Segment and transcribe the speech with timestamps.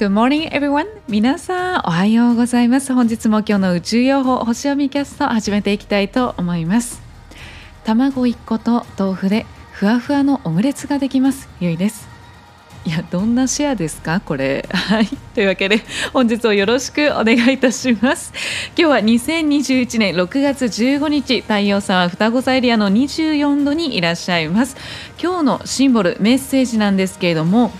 [0.00, 0.86] Good morning everyone.
[1.10, 2.94] 皆さんおはようございます。
[2.94, 7.02] 本日も今日の宇宙予報星読みキャスト始めていきたいと思います。
[7.84, 11.50] 卵1個と豆腐でふわふわのオムレツができます。
[11.60, 12.08] ゆいです。
[12.86, 14.20] いやどんなシェアですか？
[14.20, 14.66] これ。
[14.72, 15.06] はい。
[15.34, 15.82] というわけで
[16.14, 18.32] 本日をよろしくお願いいたします。
[18.78, 24.78] 今日は2021年6月15日太陽さんは双子座エリアの24度にいらっしゃいます。
[25.22, 27.70] 今日のシンボルメッセージなんですけれども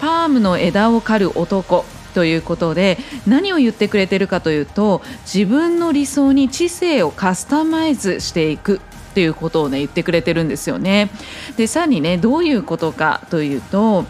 [0.00, 1.84] パームの枝を刈る男
[2.14, 8.80] ということで何を言ってくれてるかというと自分の理想に知性をカスタマイズしていく
[9.10, 11.10] っていうことをね言ってくれてるんですよね。
[11.56, 14.04] でさらにねどういうことかというと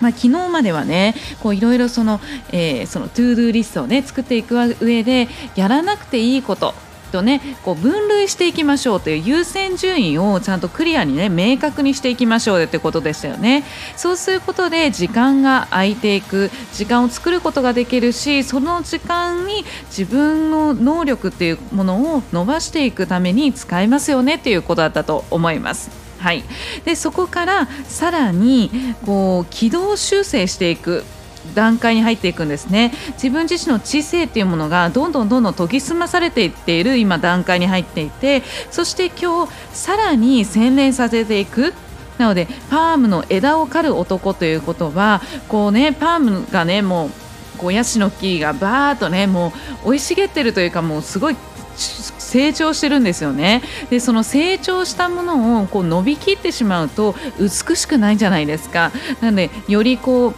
[0.00, 2.20] まあ、昨日まではねこういろいろその、
[2.52, 6.72] えー、その to-do リストをね作っていく上でやらなくていいこと
[7.08, 13.64] とねこう分類していきましょうという優先順位をちゃんとクリアにね明確にしていきましょうよってことでしたよね。
[13.96, 25.90] そうすることで時間が空いていく時間を作ることができるしその時間に自分の能力っていうものを伸ばしていくために使えますよねっていうことだったと思います。
[26.18, 26.42] はい、
[26.84, 28.70] でそこからさらに
[29.06, 31.04] こう軌道修正していく。
[31.54, 32.92] 段階に入っていくんですね。
[33.14, 41.74] 自分自身の知性っていうものがどんどんどんどん研ぎ澄まされていっている今段階に入っていてそして今日さらに洗練させていく。
[42.18, 47.10] なのでパームの枝を刈る男ということはこうねパームがねもう
[47.58, 49.52] こうヤシの木がバーッとねも
[49.84, 51.36] う生い茂ってるというかもうすごい
[51.76, 53.62] 成長してるんですよね。
[53.88, 58.90] でその成長したものをこう伸びきってしまうと美しくないじゃないですか。
[59.20, 60.34] なのでよりこう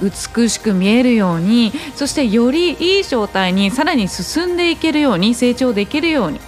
[0.00, 6.40] 美しく見えるようにそしてよりいい状態にさらに進んでいけるように成長できるように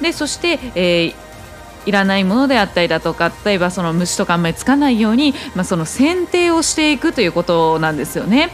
[0.00, 1.30] でそして、えー
[1.86, 8.50] いらないものであったりだとか例えばその虫とかあんまりつかないように、まあ、その剪定をしていくということなんですよね。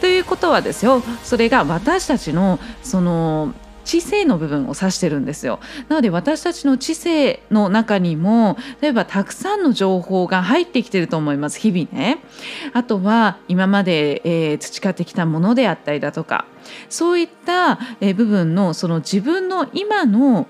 [0.00, 5.60] ということはですよそれが私たちのその知性の部分を指してるんですよ。
[5.88, 11.58] なので私たちの知性の中にも例えばたくさんの情報が入ってきてると思います。
[11.58, 12.18] 日々ね。
[12.72, 16.46] あとは今まで、えー、培ってきたものであったりだとか。
[16.88, 20.46] そういった、えー、部分のその自分の今の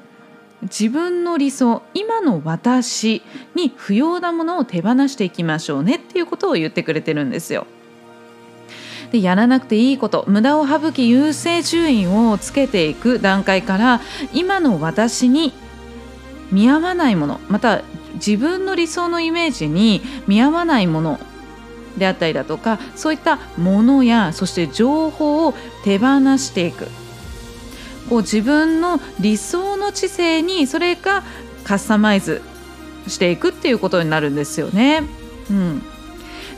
[0.62, 3.22] 自分の理想今の私
[3.54, 7.66] に不要なものを手放していきましょうねっていうことを言ってくれてるんですよ。
[9.10, 14.00] でやらなくていいこと無駄を省き優先順位をつけていく段階から
[14.32, 15.53] 今の私に
[16.53, 17.82] 見合わないものまた
[18.15, 21.21] 自分の理想のイメージに見合わないもの
[21.97, 25.54] であったりだとかそういったものやそして情報を
[25.84, 26.87] 手放していく
[28.09, 31.22] こう自分の理想の知性にそれが
[31.65, 32.42] カスタマイズ
[33.06, 35.03] していくっていうことになるんですよね。
[35.50, 35.82] うん、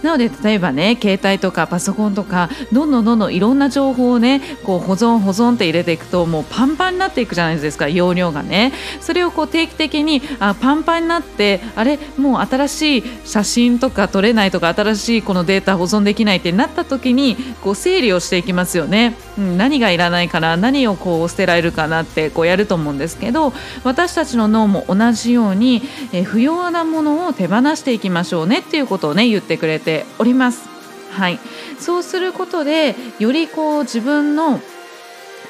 [0.02, 8.72] なので例えばね携帯とかパソコンとかどんどんどんどんいろんな情報をねこう保存保存って入れていくともうパンパンになっていくじゃないですか容量がね。
[9.00, 23.52] それをこう定期的にあパンパンになってあれもう新しい写真とか撮れないとか新しいこのデータ保存できないってなった時にこう整理をしていきますよね、うん、何がいらないかな何をこう捨てられるかなってこうやると思うんですけど
[23.84, 25.82] 私たちの脳も同じように、
[26.12, 30.68] え不要なものを手放していきましょうねっていうことをね言ってくれてております。
[31.10, 31.38] はい、
[31.78, 34.60] そうすることでよりこう自分の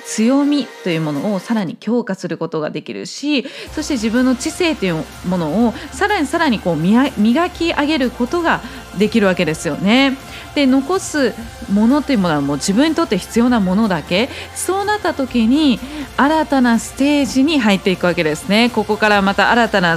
[0.04, 7.10] 強みというものをさらに強化することができるしそして自分の知性というものをさらにさらにこう磨
[7.50, 8.60] き上げることが
[8.98, 10.16] できるわけですよね。
[10.56, 11.32] で残す
[11.72, 15.78] ものというものはもう自分にとって必要なものだけそうなった時に
[16.16, 18.70] 新たなステージに入っていくわけですね。
[18.74, 19.96] ここからまた新たな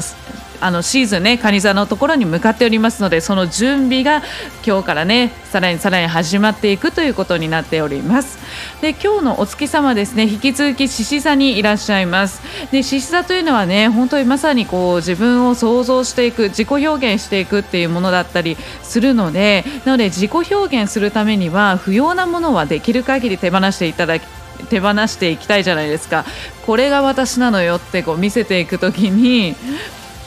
[0.65, 4.23] あのシーズンね蟹座のところに向かっておりますのでその準備が
[4.65, 8.39] 今日からねさらにさらに始まっていくということになっております。
[8.81, 12.41] で今日のお月様ですね引き続き獅子座にいらっしゃいます。
[12.71, 24.23] で獅子座というのはね本当にまさにこう自分を想像していく自己表現していくっていうものだったりするのでなので自己表現するためには不要なものはできる限り手放していただき
[24.69, 26.25] 手放していきたいじゃないですか。
[26.65, 29.55] これが私なのよってこう見せていく時に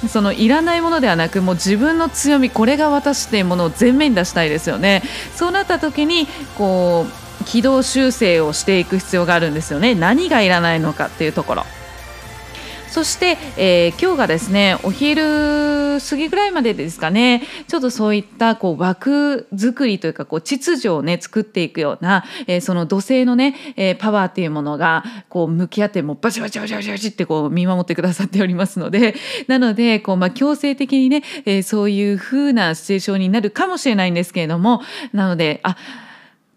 [0.07, 5.03] そのいらないものではなくもう自分の強みこれが私っていうものを前面に出したいですよね。
[5.35, 7.07] そうなった時にこ
[7.41, 9.95] う軌道修正をしていく必要があるんですよね。
[9.95, 11.65] 何がいらないのかっていうところ。
[12.91, 17.43] そして、えー、今日がですねお昼過ぎぐらいまでですかね。
[17.67, 29.15] ちょっとそういったこう枠作りというかこう秩序をね作っていくような、えー、その土星のね、えー、パワーっていうものがこう向き合ってもうバチバチバチバチバチってこう見守ってくださっておりますので。
[29.47, 34.83] なのでこう、まあ、強制的にね、えー、そういう風なシチュエーションになるかもしれないんですけれども。
[35.13, 35.77] なのであ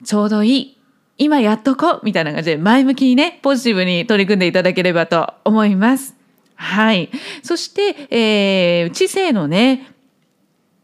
[0.03, 0.77] ちょうどいい。
[1.17, 2.01] 今やっとこう。
[2.03, 6.20] みたいな感じで前向きにねポジティブに取り組んでいただければと思います。
[6.61, 7.09] はい、
[7.41, 9.87] そして、えー、知性のね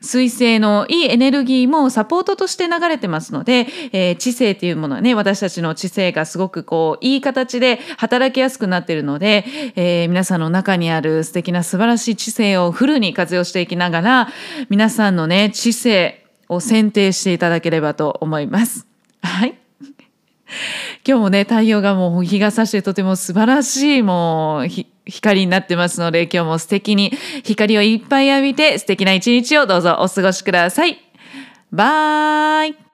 [0.01, 9.45] 水星のいいエネルギーもサポートとして流れてますので、えー、知性っていうものはね私たちの知性がすごくこういい形で働きやすくなっているので、
[9.75, 14.29] えー、皆さんの中にある素敵な素晴らしい知性をフルに活用していきながら
[14.69, 18.87] 皆さんのね知性を選定していただければと思います。
[19.21, 19.55] はい
[21.05, 24.67] 今日もね太陽がもう日が差してとても素晴らしいもう
[25.09, 27.11] 光になってますので今日も素敵に
[27.43, 30.99] 光をいっぱい浴びて素敵な一日をどうぞお過ごしください。
[31.71, 32.86] バイ